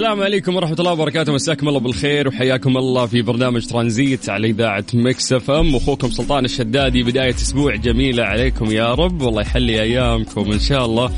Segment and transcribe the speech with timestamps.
[0.00, 1.32] السلام عليكم ورحمة الله وبركاته.
[1.32, 5.76] مساكم الله بالخير وحياكم الله في برنامج ترانزيت على إذاعة Mix FM.
[5.76, 9.22] أخوكم سلطان الشدادي بداية أسبوع جميلة عليكم يا رب.
[9.22, 11.12] والله يحلي أيامكم إن شاء الله.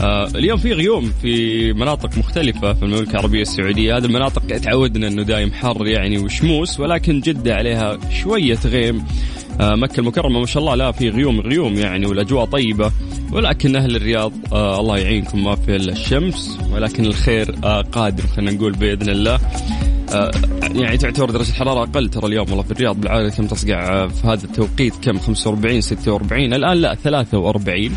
[0.00, 3.96] آه اليوم في غيوم في مناطق مختلفة في المملكة العربية السعودية.
[3.96, 9.04] هذه المناطق تعودنا أنه دايم حر يعني وشموس ولكن جدة عليها شوية غيم.
[9.60, 12.92] مكة المكرمة ما شاء الله لا في غيوم غيوم يعني والأجواء طيبة
[13.32, 18.72] ولكن أهل الرياض آه الله يعينكم ما في الشمس ولكن الخير آه قادم خلينا نقول
[18.72, 19.38] بإذن الله.
[20.12, 20.30] آه
[20.74, 24.26] يعني تعتبر درجة الحرارة أقل ترى اليوم والله في الرياض بالعادة كم تصقع؟ آه، في
[24.26, 27.88] هذا التوقيت كم؟ 45 46 الآن لا 43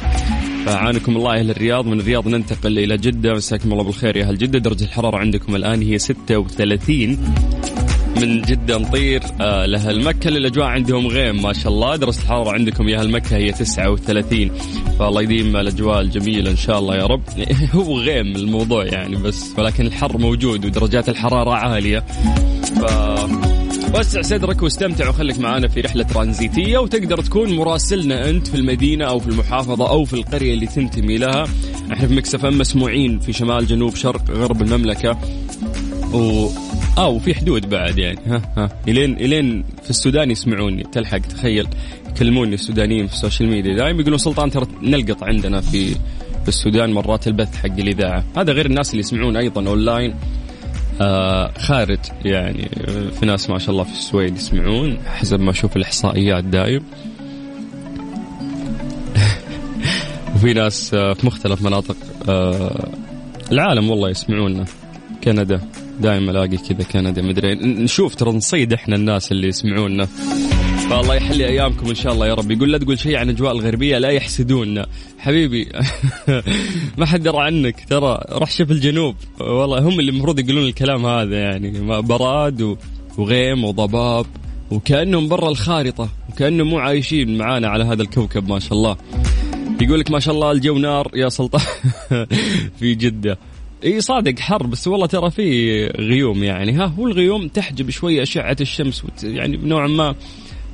[0.65, 4.59] فعانكم الله أهل الرياض من الرياض ننتقل إلى جدة مساكم الله بالخير يا أهل جدة.
[4.59, 7.17] درجة الحرارة عندكم الآن هي 36
[8.15, 11.95] من جدة نطير آه لأهل مكة الأجواء عندهم غيم ما شاء الله.
[11.95, 14.49] درجة الحرارة عندكم يا أهل مكة هي 39
[14.99, 17.23] فالله يديم الأجواء الجميلة إن شاء الله يا رب.
[17.75, 21.99] هو غيم الموضوع يعني بس ولكن الحر موجود ودرجات الحرارة عالية.
[22.81, 22.85] ف
[23.99, 29.19] وسع صدرك واستمتع وخليك معنا في رحلة ترانزيتية وتقدر تكون مراسلنا أنت في المدينة أو
[29.19, 31.43] في المحافظة أو في القرية اللي تنتمي لها.
[31.91, 35.17] إحنا في Mix FM مسموعين في شمال جنوب شرق غرب المملكة.
[36.13, 36.49] و
[36.97, 38.19] آه وفي حدود بعد يعني.
[38.27, 38.69] ها ها.
[38.87, 40.83] إلين إلين في السودان يسمعوني.
[40.83, 41.67] تلحق تخيل.
[42.09, 43.75] يكلموني السودانيين في ال social media.
[43.75, 45.95] دائما يقولون سلطان ترى نلقط عندنا في
[46.41, 48.23] في السودان مرات البث حق الإذاعة.
[48.37, 50.15] هذا غير الناس اللي يسمعون أيضا أونلاين.
[51.01, 54.97] آه خارج يعني آه، في ناس ما شاء الله في السويد يسمعون.
[55.05, 56.83] حسب ما أشوف الإحصائيات دايم.
[60.35, 61.95] وفي ناس آه، في مختلف مناطق
[62.29, 62.89] آه،
[63.51, 64.65] العالم والله يسمعونا.
[65.23, 65.61] كندا.
[66.01, 70.05] دائما الاقي كذا كندا مدري نشوف ترى نصيد إحنا الناس اللي يسمعونا.
[70.89, 72.51] فالله يحلي أيامكم إن شاء الله يا رب.
[72.51, 74.85] يقول لا تقول شيء عن أجواء الغربية لا يحسدوننا.
[75.19, 75.69] حبيبي
[76.97, 77.85] ما حد درى عنك.
[77.89, 79.15] ترى روح شوف الجنوب.
[79.39, 82.01] والله هم اللي المفروض يقولون الكلام هذا يعني.
[82.01, 82.77] براد
[83.17, 84.25] وغيم وضباب
[84.71, 88.97] وكأنهم برا الخارطة وكأنهم مو عايشين معانا على هذا الكوكب ما شاء الله.
[89.81, 91.61] يقول لك ما شاء الله الجو نار يا سلطان.
[92.79, 93.37] في جدة.
[93.83, 96.71] إي صادق حر بس والله ترى في غيوم يعني.
[96.71, 100.15] ها هو الغيوم تحجب شوي أشعة الشمس وت يعني نوعا ما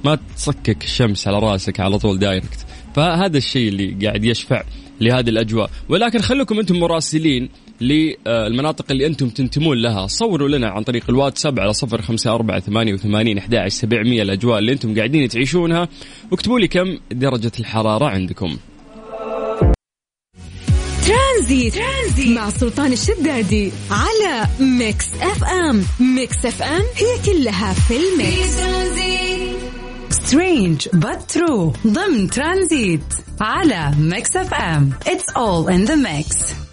[0.06, 2.66] ما تصكك الشمس على رأسك على طول direct.
[2.96, 4.64] فهذا الشيء اللي قاعد يشفع
[5.02, 5.70] لهذه الأجواء.
[5.90, 7.50] ولكن خليكم أنتم مراسلين
[7.82, 10.08] للمناطق اللي أنتم تنتمون لها.
[10.08, 14.72] صوروا لنا عن طريق الواتساب على صفر خمسة أربعة ثمانية وثمانين أحد سبعمية الأجواء اللي
[14.72, 15.88] أنتم قاعدين تعيشونها
[16.32, 18.58] واكتبوا لي كم درجة الحرارة عندكم
[21.38, 22.38] ترانزيت, ترانزيت.
[22.38, 25.86] مع سلطان الشدادي على Mix FM.
[26.00, 28.58] Mix FM هي كلها في ال mix.
[30.10, 31.88] سترينج but true.
[31.88, 34.90] ضمن ترانزيت على ميكس اف ام.
[35.06, 36.67] It's all in the mix.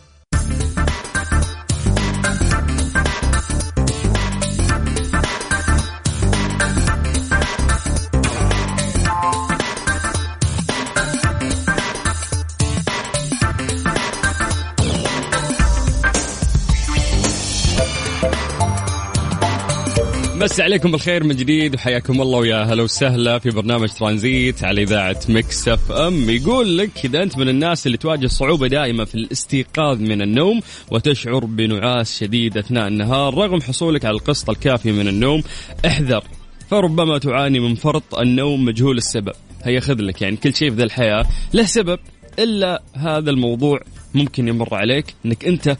[20.44, 25.20] مسى عليكم بالخير من جديد وحياكم الله ويا هلا وسهلا في برنامج ترانزيت على إذاعة
[25.28, 26.30] Mix FM.
[26.30, 30.60] يقول لك إذا أنت من الناس اللي تواجه صعوبة دائمة في الاستيقاظ من النوم
[30.90, 35.42] وتشعر بنعاس شديد أثناء النهار رغم حصولك على القسط الكافي من النوم
[35.86, 36.24] احذر
[36.70, 39.32] فربما تعاني من فرط النوم مجهول السبب.
[39.62, 41.98] هيا خذ لك يعني كل شيء في ذا الحياة له سبب
[42.38, 43.80] إلا هذا الموضوع
[44.14, 45.76] ممكن يمر عليك إنك أنت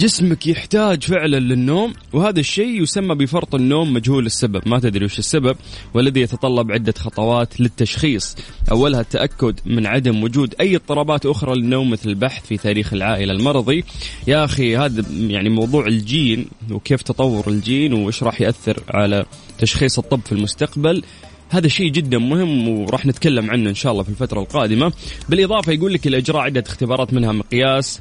[0.00, 4.68] جسمك يحتاج فعلا للنوم وهذا الشيء يسمى بفرط النوم مجهول السبب.
[4.68, 5.56] ما تدري وش السبب؟
[5.94, 8.36] والذي يتطلب عدة خطوات للتشخيص.
[8.70, 13.84] أولها التأكد من عدم وجود أي اضطرابات أخرى للنوم مثل البحث في تاريخ العائلة المرضي.
[14.26, 19.24] يا أخي هذا يعني موضوع الجين وكيف تطور الجين وإيش راح يأثر على
[19.58, 21.02] تشخيص الطب في المستقبل.
[21.50, 24.92] هذا شيء جدا مهم وراح نتكلم عنه إن شاء الله في الفترة القادمة.
[25.28, 28.00] بالإضافة يقول لك الإجراء عدة اختبارات منها مقياس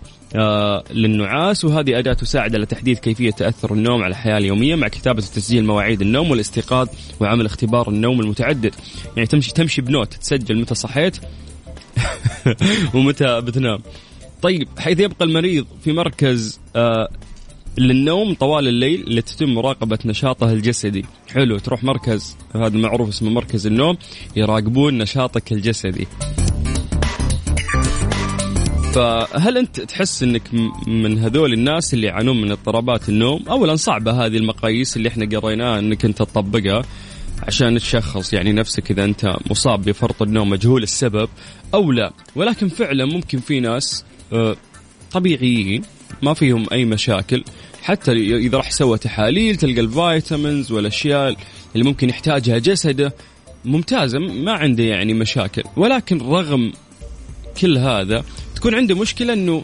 [0.92, 5.66] للنعاس وهذه أداة تساعد على تحديد كيفية تأثر النوم على الحياة اليومية مع كتابة وتسجيل
[5.66, 6.88] مواعيد النوم والاستيقاظ
[7.20, 8.76] وعمل اختبار النوم المتعدد.
[9.16, 11.18] يعني تمشي تمشي بنوت تسجل متى صحيت
[12.94, 13.80] ومتى بتنام.
[14.42, 17.10] طيب حيث يبقى المريض في مركز آه
[17.78, 21.06] للنوم طوال الليل اللي تتم مراقبة نشاطه الجسدي.
[21.34, 23.98] حلو تروح مركز هذا معروف اسمه مركز النوم
[24.36, 26.08] يراقبون نشاطك الجسدي.
[28.96, 30.42] فهل أنت تحس إنك
[30.88, 35.80] من هذول الناس اللي يعانون من اضطرابات النوم؟ اولا صعبة هذه المقاييس اللي إحنا قريناها
[35.80, 36.82] إنك أنت تطبقها
[37.48, 41.30] عشان تشخص يعني نفسك إذا أنت مصاب بفرط النوم مجهول السبب
[41.74, 44.56] أو لا، ولكن فعلا ممكن في ناس آه،
[45.12, 45.82] طبيعيين
[46.22, 47.44] ما فيهم أي مشاكل
[47.84, 51.36] حتى إذا راح سوى تحاليل تلقى الفيتامينز والأشياء
[51.76, 53.14] اللي ممكن يحتاجها جسده
[53.66, 56.74] ممتازة ما عنده يعني مشاكل ولكن رغم
[57.62, 58.24] كل هذا
[58.66, 59.64] تكون عنده مشكلة إنه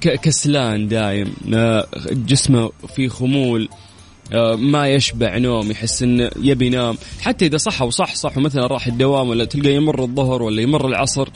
[0.00, 1.34] كسلان دايم
[2.10, 3.68] جسمه فيه خمول
[4.32, 6.98] آه، ما يشبع نوم يحس إنه يبي ينام.
[7.20, 11.28] حتى إذا صح وصح صح ومثلا راح الدوام ولا تلقى يمر الظهر ولا يمر العصر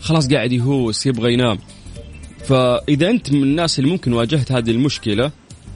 [0.00, 1.58] خلاص قاعد يهوس يبغى ينام.
[2.44, 5.30] فإذا أنت من الناس اللي ممكن واجهت هذه المشكلة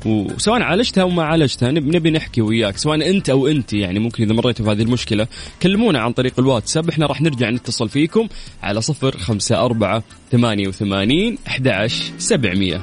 [0.07, 4.33] وسواء عالجتها أو ما عالجتها نبي نحكي وياك سواء أنت أو انت يعني ممكن إذا
[4.33, 5.27] مريتوا بهذه المشكلة
[5.63, 8.29] كلمونا عن طريق الواتساب إحنا راح نرجع نتصل فيكم
[8.63, 10.03] على صفر خمسة أربعة
[10.33, 12.81] ثمانية وثمانين أحد عشر سبعمية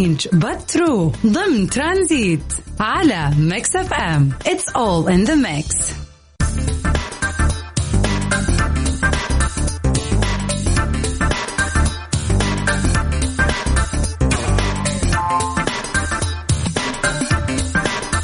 [0.00, 4.30] رينج باترو ضمن ترانزيت على Mix FM.
[4.46, 5.76] It's all in the mix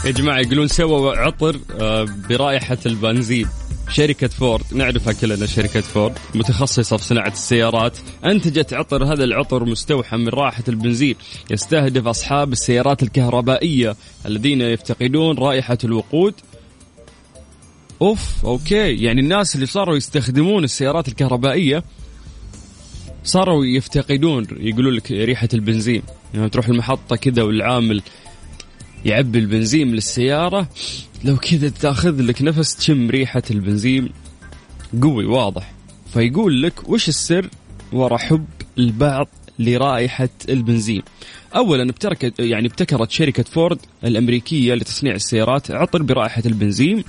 [0.06, 3.48] يا جماعة يقولون سووا عطر آه، برائحة البنزين.
[3.90, 10.16] شركة فورد نعرفها كلنا شركة فورد متخصصة في صناعة السيارات أنتجت عطر هذا العطر مستوحى
[10.16, 11.14] من رائحة البنزين.
[11.50, 16.34] يستهدف أصحاب السيارات الكهربائية الذين يفتقدون رائحة الوقود.
[18.02, 19.02] أوف أوكي.
[19.02, 21.84] يعني الناس اللي صاروا يستخدمون السيارات الكهربائية
[23.24, 26.02] صاروا يفتقدون يقولوا لك ريحة البنزين.
[26.34, 28.02] يعني تروح المحطة كذا والعامل
[29.06, 30.68] يعبي البنزين للسيارة
[31.24, 34.08] لو كذا تاخذ لك نفس تشم ريحة البنزين.
[35.02, 35.72] قوي واضح.
[36.12, 37.48] فيقول لك وش السر
[37.92, 38.46] وراء حب
[38.78, 41.02] البعض لرائحة البنزين؟
[41.56, 47.04] أولا ابتكرت يعني ابتكرت شركة فورد الأمريكية لتصنيع السيارات عطر برائحة البنزين.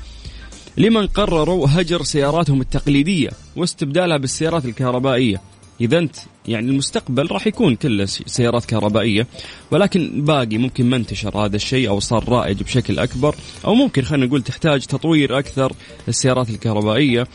[0.77, 5.41] لمن قرروا هجر سياراتهم التقليدية واستبدالها بالسيارات الكهربائية.
[5.81, 6.15] اذا انت
[6.47, 9.27] يعني المستقبل راح يكون كله سيارات كهربائية
[9.71, 13.35] ولكن باقي ممكن ما انتشر هذا الشيء أو صار رائج بشكل أكبر
[13.65, 15.73] أو ممكن خلينا نقول تحتاج تطوير أكثر
[16.07, 17.27] السيارات الكهربائية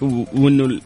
[0.00, 0.80] وإنه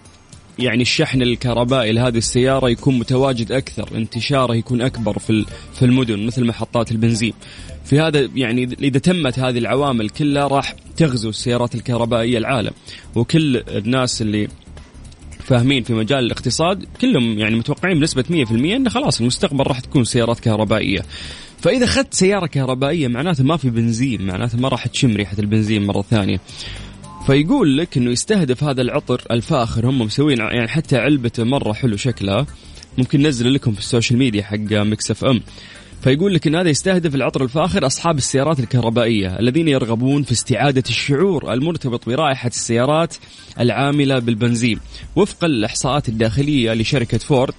[0.58, 6.46] يعني الشحن الكهربائي لهذه السيارة يكون متواجد أكثر انتشاره يكون أكبر في في المدن مثل
[6.46, 7.32] محطات البنزين.
[7.84, 12.72] في هذا يعني إذا تمت هذه العوامل كلها راح تغزو السيارات الكهربائية العالم
[13.14, 14.48] وكل الناس اللي
[15.40, 20.40] فاهمين في مجال الاقتصاد كلهم يعني متوقعين بنسبة 100% انه خلاص المستقبل راح تكون سيارات
[20.40, 21.00] كهربائية.
[21.58, 26.02] فإذا أخذت سيارة كهربائية معناته ما في بنزين معناته ما راح تشم ريحة البنزين مرة
[26.02, 26.40] ثانية.
[27.26, 32.46] فيقول لك إنه يستهدف هذا العطر الفاخر هم مسوين يعني حتى علبته مرة حلو شكلها
[32.98, 35.40] ممكن ننزل لكم في ال social media حق Mix FM.
[36.02, 41.52] فيقول لك إن هذا يستهدف العطر الفاخر أصحاب السيارات الكهربائية الذين يرغبون في استعادة الشعور
[41.52, 43.16] المرتبط برائحة السيارات
[43.60, 44.80] العاملة بالبنزين
[45.16, 47.54] وفقا للإحصاءات الداخلية لشركة فورد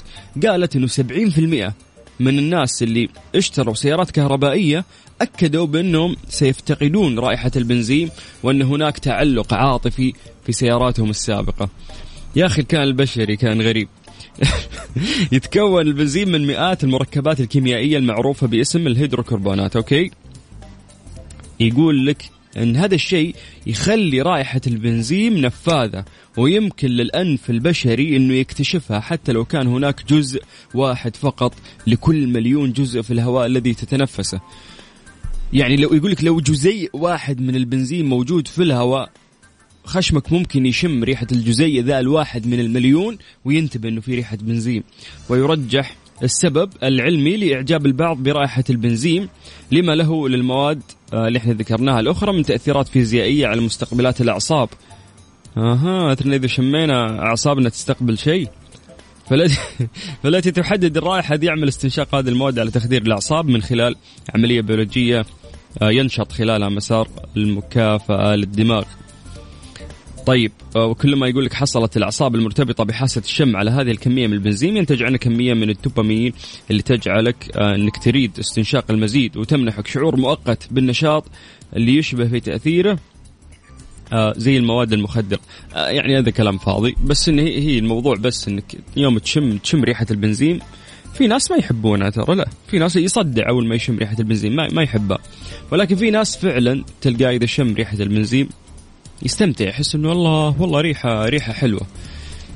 [0.46, 1.74] قالت إنه 70%
[2.20, 4.86] من الناس اللي اشتروا سيارات كهربائية
[5.22, 8.10] أكدوا بأنهم سيفتقدون رائحة البنزين
[8.44, 10.14] وأن هناك تعلق عاطفي
[10.46, 11.70] في سياراتهم السابقة.
[12.36, 13.88] يا أخي الكائن البشري كان غريب.
[15.32, 20.12] يتكون البنزين من مئات المركبات الكيميائية المعروفة باسم الهيدروكربونات okay؟
[21.60, 23.36] يقول لك إن هذا الشيء
[23.68, 26.06] يخلي رائحة البنزين نفاذة
[26.38, 30.44] ويمكن للأنف البشري إنه يكتشفها حتى لو كان هناك جزء
[30.74, 31.54] واحد فقط
[31.88, 34.42] لكل مليون جزء في الهواء الذي تتنفسه.
[35.54, 39.10] يعني لو يقول لك لو جزيء واحد من البنزين موجود في الهواء
[39.86, 44.84] خشمك ممكن يشم ريحة الجزيء ذا الواحد من المليون وينتبه إنه في ريحة بنزين.
[45.30, 49.30] ويرجح السبب العلمي لإعجاب البعض برائحة البنزين
[49.72, 50.82] لما له للمواد
[51.14, 54.70] آه، اللي إحنا ذكرناها الأخرى من تأثيرات فيزيائية على مستقبلات الأعصاب.
[55.58, 58.48] أثرنا إذا شمينا أعصابنا تستقبل شيء.
[59.30, 59.58] فالتي
[60.24, 63.96] فالتي تحدد الرائحة دي يعمل استنشاق هذه المواد على تخدير الأعصاب من خلال
[64.36, 65.26] عملية بيولوجية
[65.82, 67.08] آه، ينشط خلالها مسار
[67.38, 68.84] المكافأة للدماغ.
[70.26, 74.78] طيب آه، وكلما يقول لك حصلت الأعصاب المرتبطة بحاسة الشم على هذه الكمية من البنزين
[74.78, 76.34] ينتج عنها كمية من الدوبامين
[76.72, 81.26] اللي تجعلك آه، إنك تريد استنشاق المزيد وتمنحك شعور مؤقت بالنشاط
[81.76, 83.00] اللي يشبه في تأثيره
[84.14, 85.40] آه زي المواد المخدرة
[85.76, 90.60] يعني هذا كلام فاضي بس إن هي, الموضوع بس إنك يوم تشم تشم ريحة البنزين
[91.14, 92.48] في ناس ما يحبونها ترى لا.
[92.68, 95.18] في ناس يصدع أول ما يشم ريحة البنزين ما, ما يحبها.
[95.72, 98.50] ولكن في ناس فعلا تلقاه إذا شم ريحة البنزين
[99.24, 101.88] يستمتع يحس إنه والله والله ريحة ريحة حلوة.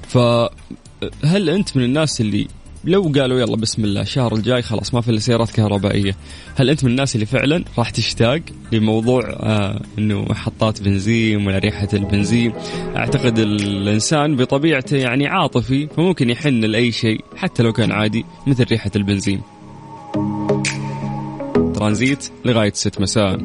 [0.07, 2.47] فهل أنت من الناس اللي
[2.83, 6.15] لو قالوا يلا بسم الله الشهر الجاي خلاص ما في إلا سيارات كهربائية
[6.55, 8.41] هل أنت من الناس اللي فعلا راح تشتاق
[8.71, 12.53] لموضوع آه إنه محطات بنزين ولا ريحة البنزين؟
[12.95, 18.91] أعتقد الإنسان بطبيعته يعني عاطفي فممكن يحن لأي شيء حتى لو كان عادي مثل ريحة
[18.95, 19.41] البنزين.
[21.75, 23.37] ترانزيت لغاية 6 مساء.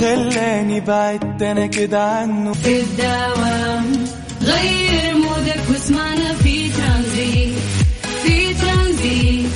[0.00, 2.52] خلاني بعدت أنا كده عنه.
[2.52, 4.06] في الدوام
[4.42, 7.54] غير مودك واسمعنا في ترانزيت.
[8.24, 9.50] في ترانزيت.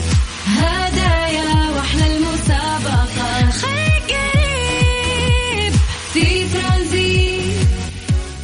[0.46, 3.50] هدايا وأحلى المسابقة.
[3.50, 5.72] خليك قريب
[6.12, 7.42] في ترانزيت.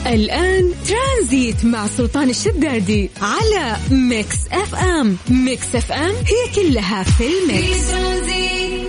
[0.06, 5.16] الآن ترانزيت مع سلطان الشدادي على Mix FM.
[5.30, 7.90] Mix FM هي كلها في في ال mix.
[7.90, 8.88] ترانزيت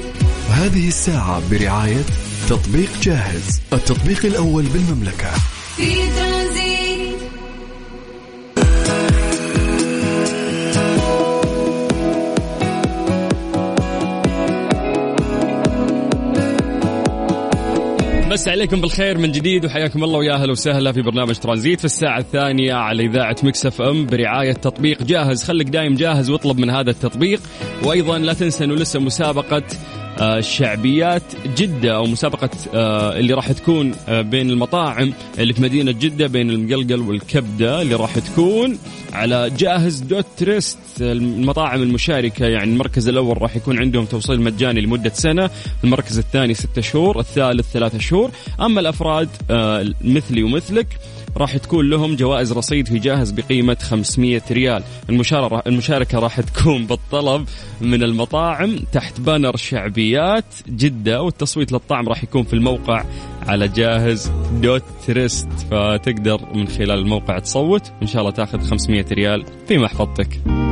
[0.50, 2.06] هذه الساعة برعاية
[2.50, 5.32] تطبيق جاهز التطبيق الأول بالمملكة.
[5.76, 7.20] في ترانزيت.
[18.32, 22.20] مسى عليكم بالخير من جديد وحياكم الله ويا أهلا وسهلا في برنامج ترانزيت في الساعة
[22.20, 25.44] الثانية على إذاعة Mix FM برعاية تطبيق جاهز.
[25.44, 27.42] خليك دايم جاهز واطلب من هذا التطبيق.
[27.84, 29.64] وأيضا لا تنسى أنه لسه مسابقة
[30.40, 31.24] شعبيات
[31.58, 36.50] جدة أو مسابقة آه، اللي راح تكون آه، بين المطاعم اللي في مدينة جدة بين
[36.50, 38.78] المقلقل والكبدة اللي راح تكون
[39.14, 42.46] على جاهز dot تريست المطاعم المشاركة.
[42.46, 45.50] يعني المركز الأول راح يكون عندهم توصيل مجاني لمدة سنة
[45.84, 48.32] المركز الثاني ستة شهور الثالث ثلاثة شهور.
[48.62, 50.88] أما الأفراد آه، مثلي ومثلك
[51.38, 54.84] راح تكون لهم جوائز رصيد في جاهز بقيمة 500 ريال.
[55.68, 57.46] المشاركة, راح تكون بالطلب
[57.82, 63.04] من المطاعم تحت banner شعبيات جدة والتصويت للمطعم راح يكون في الموقع
[63.48, 69.46] على جاهز dot تريست فتقدر من خلال الموقع تصوت وإن شاء الله تاخذ 500 ريال
[69.68, 70.69] في محفظتك.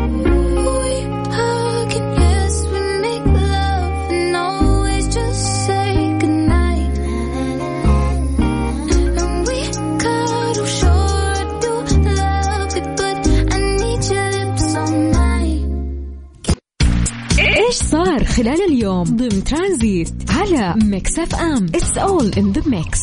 [18.38, 21.66] خلال اليوم ضمن ترانزيت على Mix FM.
[21.66, 23.00] It's all in the mix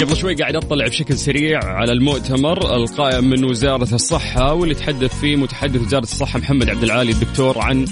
[0.00, 5.36] قبل شوي قاعد اطلع بشكل سريع على المؤتمر القائم من وزارة الصحة واللي تحدث فيه
[5.36, 7.86] متحدث وزارة الصحة محمد عبد العالي الدكتور عن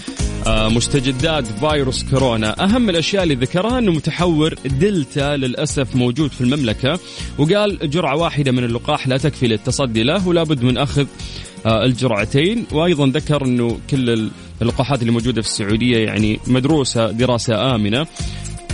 [0.46, 2.64] آه، مستجدات فيروس كورونا.
[2.64, 6.98] أهم الأشياء اللي ذكرها إنه متحور دلتا للأسف موجود في المملكة
[7.38, 10.86] وقال جرعة واحدة من اللقاح لا تكفي للتصدي له ولا بد من آه،
[11.66, 12.66] الجرعتين.
[12.72, 14.30] وأيضا ذكر إنه كل
[14.62, 18.06] اللقاحات اللي موجودة في السعودية يعني مدروسة دراسة آمنة.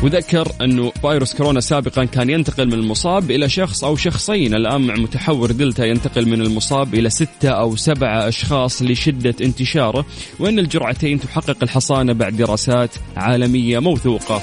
[0.03, 4.55] وذكر إنه فيروس كورونا سابقا كان ينتقل من المصاب إلى شخص أو شخصين.
[4.55, 10.07] الآن مع متحور دلتا ينتقل من المصاب إلى ستة أو سبعة أشخاص لشدة انتشاره.
[10.39, 14.43] وإن الجرعتين تحقق الحصانة بعد دراسات عالمية موثوقة.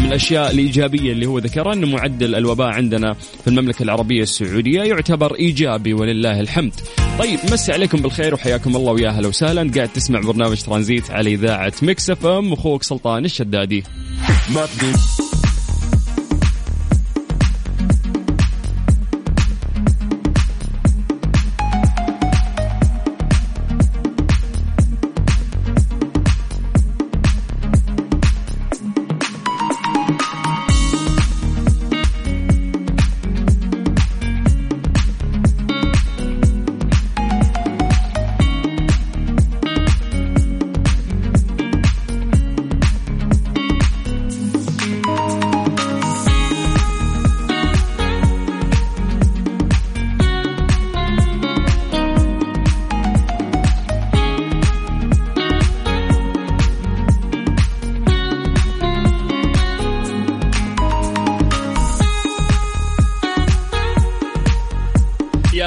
[0.00, 5.34] من الأشياء الإيجابية اللي هو ذكرها انه معدل الوباء عندنا في المملكة العربية السعودية يعتبر
[5.34, 6.72] إيجابي ولله الحمد.
[7.18, 11.72] طيب مسي عليكم بالخير وحياكم الله ويا أهلا وسهلا قاعد تسمع برنامج ترانزيت على إذاعة
[11.82, 13.84] مكس أف أم أخوك سلطان الشدادي.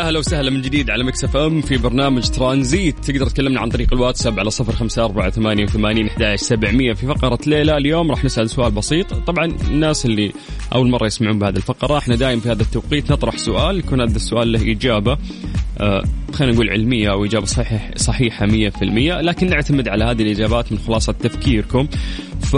[0.04, 3.00] يا هلا وسهلا من جديد على Mix FM في برنامج ترانزيت.
[3.00, 6.94] تقدر تكلمنا عن طريق الواتساب على صفر خمسة أربعة ثمانية وثمانين سبعمية.
[6.94, 9.14] في فقرة ليه اليوم راح نسأل سؤال بسيط.
[9.14, 10.34] طبعا الناس اللي
[10.76, 14.52] أول مرة يسمعون بهذه الفقرة إحنا دايم في هذا التوقيت نطرح سؤال يكون هذا السؤال
[14.52, 15.18] له إجابة
[15.80, 19.22] آه خلينا نقول علمية أو إجابة صحيح صحيحة مية في المية.
[19.22, 21.88] لكن نعتمد على هذه الإجابات من خلاصة تفكيركم.
[22.42, 22.56] ف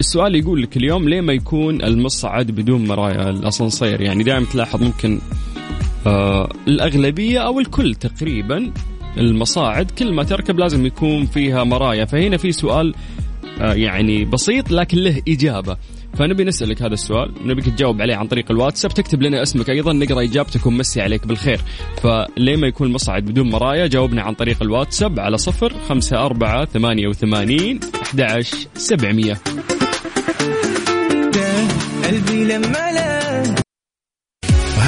[0.00, 5.20] السؤال يقول لك اليوم ليه ما يكون المصعد بدون مرايا الأسانسير؟ يعني دائما تلاحظ ممكن
[6.06, 8.72] آه الأغلبية أو الكل تقريبا
[9.18, 12.04] المصاعد كل ما تركب لازم يكون فيها مرايا.
[12.04, 12.94] فهنا في سؤال
[13.60, 15.76] آه يعني بسيط لكن له إجابة.
[16.18, 17.32] فنبي نسألك هذا السؤال.
[17.44, 18.94] نبيك تجاوب عليه عن طريق الواتساب.
[18.94, 21.60] تكتب لنا اسمك أيضا نقرأ إجابتك ونمسي عليك بالخير.
[22.02, 27.08] فليه ما يكون المصعد بدون مرايا؟ جاوبنا عن طريق الواتساب على صفر خمسة أربعة ثمانية
[27.08, 28.44] وثمانين أحد
[28.74, 29.38] سبعمية.
[32.04, 33.61] قلبي لما لا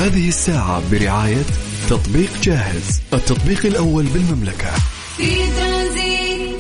[0.04, 1.44] هذه الساعة برعاية
[1.88, 4.70] تطبيق جاهز التطبيق الأول بالمملكة.
[5.16, 6.58] في ترانزيت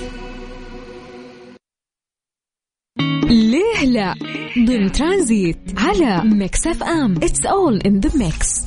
[3.30, 4.14] ليه لا؟
[4.58, 7.16] ضمن ترانزيت على Mix FM.
[7.16, 8.63] It's all in the mix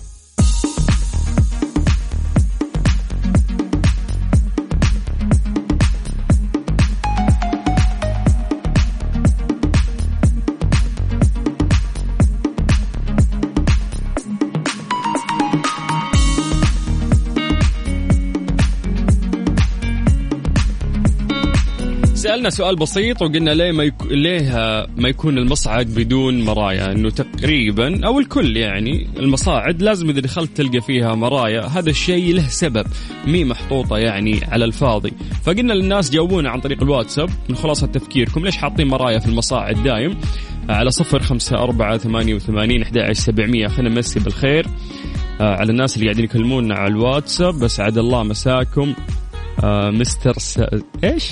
[22.28, 23.94] سألنا سؤال بسيط وقلنا ليه ما يك...
[24.12, 24.52] ليه
[24.98, 30.82] ما يكون المصعد بدون مرايا؟ إنه تقريبا أو الكل يعني المصاعد لازم إذا دخلت تلقى
[30.82, 32.88] فيها مرايا هذا الشيء له سبب
[33.28, 35.14] مي محطوطة يعني على الفاضي.
[35.44, 40.18] فقلنا للناس جاوبونا عن طريق الواتساب من خلاصة تفكيركم ليش حاطين مرايا في المصاعد دايم؟
[40.70, 43.68] على صفر خمسة أربعة ثمانية وثمانين أحد سبعمية.
[43.68, 44.68] خلينا نمسي بالخير.
[45.42, 48.94] آه، على الناس اللي قاعدين يكلمونا على الواتساب بسعد الله مساكم.
[49.64, 50.60] آه، مستر س...
[51.04, 51.32] إيش؟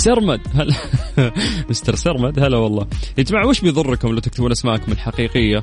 [0.00, 0.40] سرمد.
[0.54, 0.74] هلا.
[1.70, 2.86] مستر سرمد هلا والله.
[3.18, 5.60] يا جماعة وش بيضركم لو تكتبون أسماءكم الحقيقية؟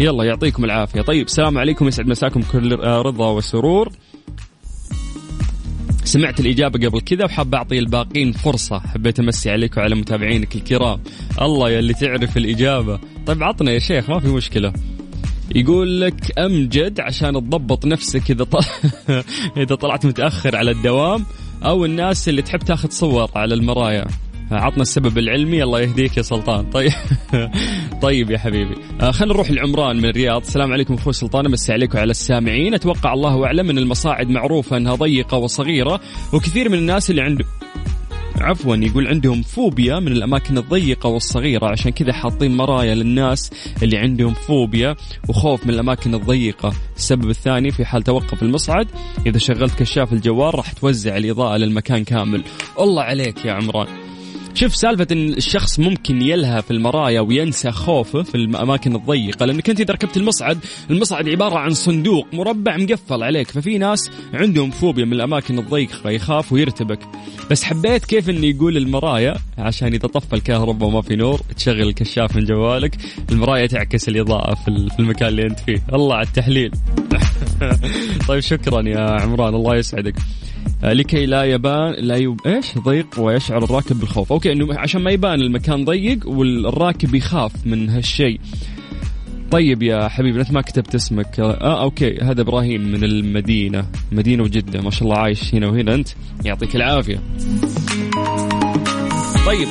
[0.00, 1.00] يلا يعطيكم العافية.
[1.00, 3.92] طيب السلام عليكم يسعد مساكم كل رضا وسرور.
[6.04, 8.78] سمعت الإجابة قبل كذا وحاب أعطي الباقين فرصة.
[8.78, 11.00] حبيت أمسي عليك وعلى متابعينك الكرام.
[11.40, 13.00] الله يا اللي تعرف الإجابة.
[13.26, 14.72] طيب عطنا يا شيخ ما في مشكلة.
[15.54, 18.64] يقول لك أمجد عشان تضبط نفسك إذا طل...
[19.62, 21.26] إذا طلعت متأخر على الدوام.
[21.64, 24.04] أو الناس اللي تحب تاخذ صور على المرايا.
[24.50, 26.70] عطنا السبب العلمي الله يهديك يا سلطان.
[26.70, 26.92] طيب.
[28.02, 28.74] طيب يا حبيبي.
[29.00, 30.40] آه خلينا نروح لعمران من الرياض.
[30.40, 32.74] السلام عليكم أخوي سلطان أمسي عليكم وعلى السامعين.
[32.74, 36.00] أتوقع الله أعلم أن المصاعد معروفة أنها ضيقة وصغيرة
[36.32, 37.44] وكثير من الناس اللي عنده
[38.42, 43.50] عفوا يقول عندهم فوبيا من الأماكن الضيقة والصغيرة عشان كذا حاطين مرايا للناس
[43.82, 44.96] اللي عندهم فوبيا
[45.28, 46.72] وخوف من الأماكن الضيقة.
[46.96, 48.88] السبب الثاني في حال توقف المصعد
[49.26, 52.44] إذا شغلت كشاف الجوال راح توزع الإضاءة للمكان كامل.
[52.80, 54.09] الله عليك يا عمران.
[54.54, 59.80] شوف سالفة إن الشخص ممكن يلهى في المرايا وينسى خوفه في الأماكن الضيقة لأنك أنت
[59.80, 60.58] إذا ركبت المصعد،
[60.90, 66.52] المصعد عبارة عن صندوق مربع مقفل عليك، ففي ناس عندهم فوبيا من الأماكن الضيقة يخاف
[66.52, 66.98] ويرتبك.
[67.50, 72.36] بس حبيت كيف إنه يقول المرايا عشان إذا طفى الكهرباء وما في نور تشغل الكشاف
[72.36, 72.96] من جوالك،
[73.32, 76.70] المرايا تعكس الإضاءة في المكان اللي أنت فيه، الله على التحليل.
[78.28, 80.14] طيب شكرا يا عمران الله يسعدك.
[80.84, 82.36] آه، لكي لا يبان لا يب...
[82.46, 84.32] إيش؟ ضيق ويشعر الراكب بالخوف.
[84.32, 88.40] okay إنه عشان ما يبان المكان ضيق والراكب يخاف من هالشيء.
[89.50, 91.40] طيب يا حبيبي انت ما كتبت اسمك.
[91.40, 93.86] آه okay هذا إبراهيم من المدينة.
[94.12, 94.80] مدينة وجدة.
[94.80, 96.08] ما شاء الله عايش هنا وهنا أنت.
[96.44, 97.20] يعطيك العافية.
[99.46, 99.68] طيب.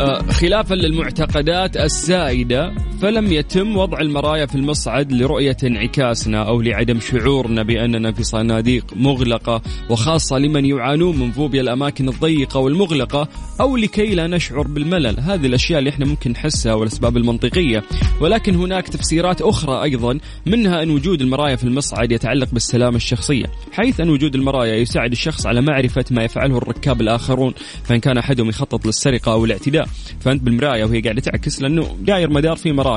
[0.00, 7.62] آه، خلافا للمعتقدات السائدة فلم يتم وضع المرايا في المصعد لرؤية انعكاسنا أو لعدم شعورنا
[7.62, 13.28] بأننا في صناديق مغلقة وخاصة لمن يعانون من فوبيا الأماكن الضيقة والمغلقة
[13.60, 15.20] أو لكي لا نشعر بالملل.
[15.20, 17.82] هذه الأشياء اللي إحنا ممكن نحسها والأسباب المنطقية.
[18.20, 24.00] ولكن هناك تفسيرات أخرى أيضا منها أن وجود المرايا في المصعد يتعلق بالسلامة الشخصية حيث
[24.00, 28.86] أن وجود المرايا يساعد الشخص على معرفة ما يفعله الركاب الآخرون فإن كان أحدهم يخطط
[28.86, 29.86] للسرقة أو الاعتداء
[30.20, 32.89] فأنت بالمراية وهي قاعدة تعكس لأنه داير مدار في مرايا.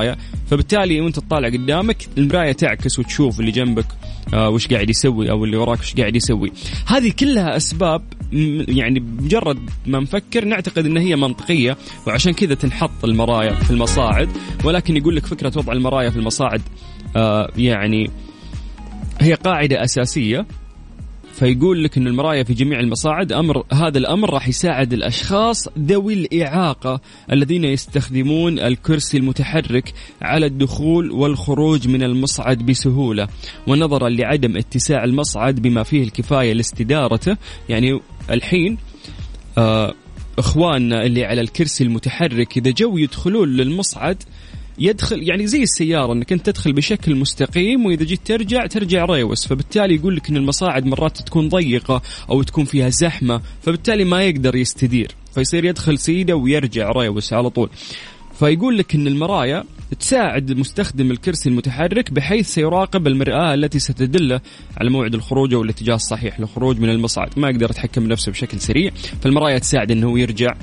[0.50, 3.86] فبالتالي وانت تطالع قدامك المراية تعكس وتشوف اللي جنبك
[4.34, 6.52] آه وش قاعد يسوي أو اللي وراك وش قاعد يسوي.
[6.86, 8.02] هذه كلها أسباب
[8.68, 11.76] يعني مجرد ما نفكر نعتقد إن هي منطقية
[12.06, 14.28] وعشان كذا تنحط المرايا في المصاعد
[14.64, 16.62] ولكن يقول لك فكرة وضع المرايا في المصاعد
[17.16, 18.10] آه يعني
[19.20, 20.46] هي قاعدة أساسية.
[21.34, 27.00] فيقول لك أن المرايا في جميع المصاعد أمر هذا الأمر راح يساعد الأشخاص ذوي الإعاقة
[27.32, 29.92] الذين يستخدمون الكرسي المتحرك
[30.22, 33.28] على الدخول والخروج من المصعد بسهولة.
[33.66, 37.36] ونظرا لعدم اتساع المصعد بما فيه الكفاية لاستدارته.
[37.68, 38.78] يعني الحين
[39.58, 39.94] آه
[40.38, 44.22] إخواننا اللي على الكرسي المتحرك إذا جو يدخلون للمصعد
[44.78, 49.94] يدخل يعني زي السيارة إنك أنت تدخل بشكل مستقيم وإذا جيت ترجع ترجع ريوس فبالتالي
[49.94, 55.10] يقول لك إن المصاعد مرات تكون ضيقة أو تكون فيها زحمة فبالتالي ما يقدر يستدير.
[55.34, 57.70] فيصير يدخل سيدة ويرجع ريوس على طول.
[58.38, 59.64] فيقول لك إن المرايا
[60.00, 64.40] تساعد مستخدم الكرسي المتحرك بحيث سيراقب المرآة التي ستدله
[64.76, 68.90] على موعد الخروج أو الاتجاه الصحيح للخروج من المصعد، ما يقدر يتحكم بنفسه بشكل سريع،
[69.22, 70.54] فالمرايا تساعد إنه يرجع.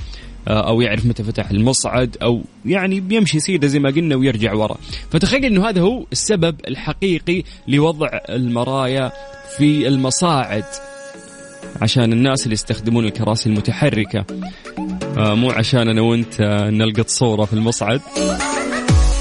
[0.47, 4.77] أو يعرف متى فتح المصعد أو يعني بيمشي سيده زي ما قلنا ويرجع ورا.
[5.09, 9.11] فتخيل إنه هذا هو السبب الحقيقي لوضع المرايا
[9.57, 10.63] في المصاعد
[11.81, 14.25] عشان الناس اللي يستخدمون الكراسي المتحركة.
[15.17, 18.01] آه، مو عشان أنا وأنت آه، نلقط صورة في المصعد.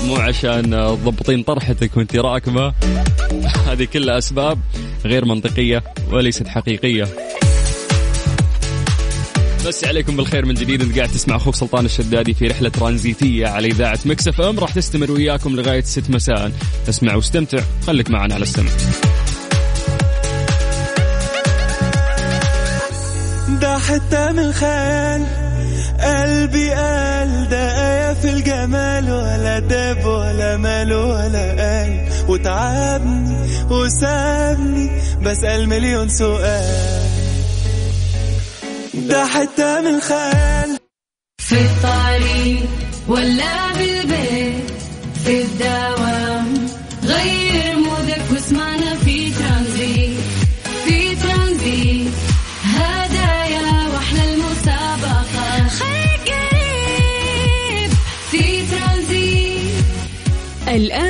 [0.06, 2.74] مو عشان تضبطين طرحتك وأنت راكبة.
[3.68, 4.59] هذه كلها أسباب
[5.04, 7.09] غير منطقية وليست حقيقية.
[9.66, 10.83] مسي عليكم بالخير من جديد.
[10.83, 15.11] انت قاعد تسمع أخوك سلطان الشدادي في رحلة ترانزيتية على إذاعة Mix FM راح تستمر
[15.11, 16.53] وياكم لغاية 6 مساء.
[16.88, 18.70] اسمع واستمتع خليك معنا على السمع
[23.61, 25.27] ده حتة من الخيال
[26.01, 33.37] قلبي قال ده آية في الجمال ولا داب ولا مال ولا قال وتعبني
[33.70, 34.90] وسابني
[35.23, 37.10] بسأل مليون سؤال.
[39.09, 40.79] ده حتة من الخيال
[41.39, 42.69] في الطريق
[43.09, 44.71] ولا بالبيت
[45.25, 46.67] في الدوام
[47.05, 50.21] غير مودك واسمعنا في ترانزيت
[50.85, 52.13] في ترانزيت.
[52.65, 55.69] هدايا وأحلى المسابقة.
[55.69, 57.91] خليك قريب
[58.31, 59.85] في ترانزيت.
[60.69, 61.10] الآن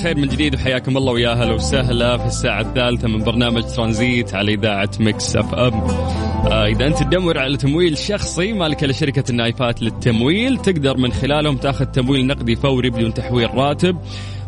[0.00, 4.54] بالخير من جديد وحياكم الله ويا هلا وسهلا في الساعة الثالثة من برنامج ترانزيت على
[4.54, 5.74] إذاعة Mix FM.
[5.74, 11.56] آه إذا أنت تدور على تمويل شخصي مالك إلا شركة النايفات للتمويل تقدر من خلالهم
[11.56, 13.96] تأخذ تمويل نقدي فوري بدون تحويل راتب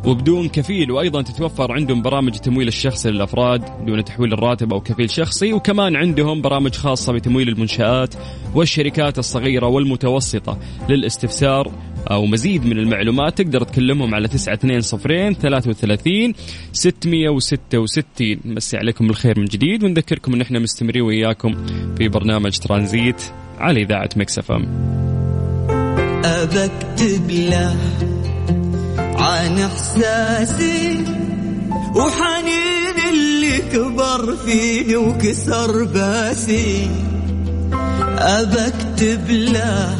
[0.04, 5.52] وبدون كفيل وأيضا تتوفر عندهم برامج التمويل الشخصي للأفراد دون تحويل الراتب أو كفيل شخصي
[5.52, 8.14] وكمان عندهم برامج خاصة بتمويل المنشآت
[8.54, 11.72] والشركات الصغيرة والمتوسطة للاستفسار
[12.10, 16.32] أو مزيد من المعلومات تقدر تكلمهم على 920 33
[16.72, 21.54] 666 مسي عليكم بالخير من جديد ونذكركم إن إحنا مستمرين وياكم
[21.98, 23.22] في برنامج ترانزيت
[23.58, 24.66] على إذاعة Mix FM.
[26.24, 27.76] أبكتب له
[28.98, 31.04] عن إحساسي
[31.96, 36.90] وحنين اللي كبر فيه وكسر باسي.
[38.18, 39.96] أبكتب له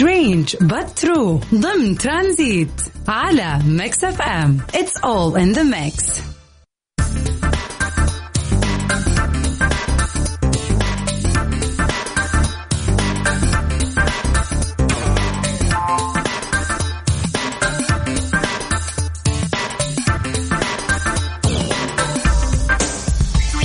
[0.00, 2.70] strange but true ضمن ترانزيت
[3.08, 6.04] على Mix FM It's all in the mix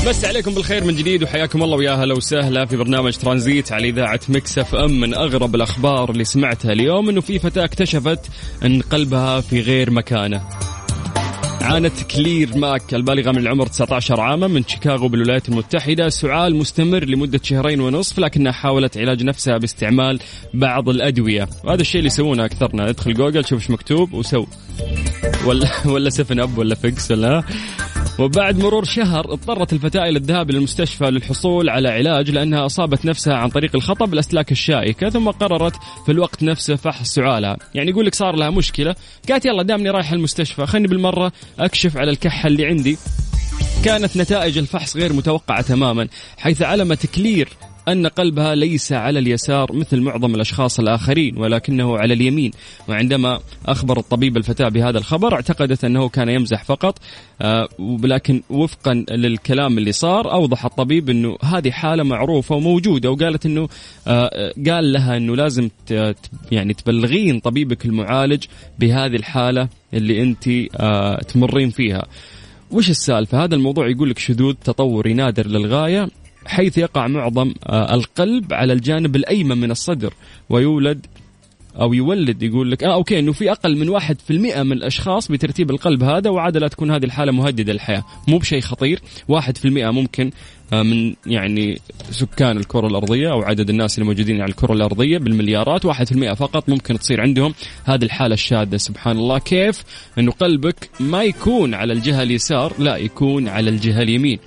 [0.05, 4.19] مسي عليكم بالخير من جديد وحياكم الله ويا هلا وسهلا في برنامج ترانزيت على إذاعة
[4.29, 8.19] Mix FM من أغرب الأخبار اللي سمعتها اليوم إنه في فتاه اكتشفت
[8.65, 10.41] إن قلبها في غير مكانه.
[11.61, 16.09] عانت كلير ماك البالغة من العمر 19 عاما من شيكاغو بالولايات المتحدة.
[16.09, 20.19] سعال مستمر لمدة شهرين ونصف لكنها حاولت علاج نفسها باستعمال
[20.53, 21.47] بعض الأدوية.
[21.63, 22.89] وهذا الشيء اللي يسوونه أكثرنا.
[22.89, 24.45] ادخل جوجل شوف إيش مكتوب وسو.
[25.45, 27.43] ولا ولا Seven Up ولا Vicks ولا
[28.19, 33.33] وبعد مرور شهر اضطرت الفتاة إلى الذهاب إلى المستشفى للحصول على علاج لأنها أصابت نفسها
[33.33, 35.75] عن طريق الخطأ بالأسلاك الشائكة ثم قررت
[36.05, 37.57] في الوقت نفسه فحص سعالها.
[37.73, 38.95] يعني يقول لك صار لها مشكلة.
[39.29, 42.97] قالت يلا دامني رايح المستشفى خلني بالمرة أكشف على الكحة اللي عندي.
[43.85, 47.49] كانت نتائج الفحص غير متوقعة تماما حيث علمت كلير
[47.87, 52.51] أن قلبها ليس على اليسار مثل معظم الأشخاص الآخرين ولكنه على اليمين.
[52.87, 56.99] وعندما أخبر الطبيب الفتاة بهذا الخبر اعتقدت أنه كان يمزح فقط
[57.41, 63.69] آه، ولكن وفقا للكلام اللي صار أوضح الطبيب أنه هذه حالة معروفة وموجودة وقالت أنه
[64.07, 65.69] آه، قال لها أنه لازم
[66.51, 68.43] يعني تبلغين طبيبك المعالج
[68.79, 72.05] بهذه الحالة اللي أنت آه، تمرين فيها.
[72.71, 76.09] وش السالفة؟ هذا الموضوع يقول لك شذوذ تطوري نادر للغاية.
[76.45, 80.13] حيث يقع معظم القلب على الجانب الأيمن من الصدر
[80.49, 81.05] ويولد
[81.81, 85.31] أو يولد يقول لك آه أوكي إنه في أقل من واحد في المئة من الأشخاص
[85.31, 88.03] بترتيب القلب هذا وعادة لا تكون هذه الحالة مهددة للحياة.
[88.27, 89.01] مو بشيء خطير.
[89.27, 90.31] واحد في المئة ممكن
[90.73, 91.79] آه، من يعني
[92.09, 95.85] سكان الكرة الأرضية أو عدد الناس اللي موجودين على الكرة الأرضية بالمليارات.
[95.85, 97.53] واحد في المئة فقط ممكن تصير عندهم
[97.83, 99.39] هذه الحالة الشاذة سبحان الله.
[99.39, 99.83] كيف؟
[100.19, 104.39] أنه قلبك ما يكون على الجهة اليسار لا يكون على الجهة اليمين.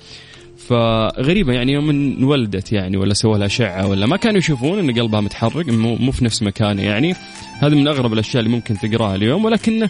[0.69, 5.21] فغريبة يعني يوم انولدت يعني ولا سووا لها اشعه ولا ما كانوا يشوفون إن قلبها
[5.21, 7.15] متحرك مو, مو في نفس مكانه يعني.
[7.61, 9.89] هذا من أغرب الأشياء اللي ممكن تقراها اليوم ولكن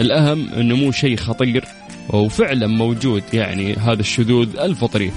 [0.00, 1.64] الأهم إنه مو شيء خطير
[2.08, 5.12] وفعلا موجود يعني هذا الشذوذ الفطري.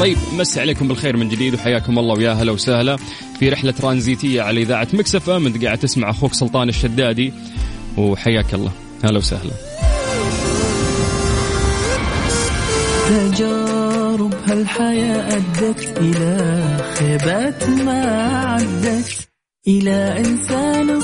[0.00, 2.96] طيب مسي عليكم بالخير من جديد وحياكم الله ويا هلا وسهلا
[3.38, 7.32] في رحلة ترانزيتية على إذاعة مكسفه أنت قاعد تسمع أخوك سلطان الشدادي
[7.96, 8.72] وحياك الله.
[9.04, 9.52] هلا وسهلا.
[14.12, 16.62] تجارب هالحياة أدت إلى
[16.94, 18.02] خيبات ما
[18.46, 19.28] عدت
[19.68, 21.02] إلى إنسان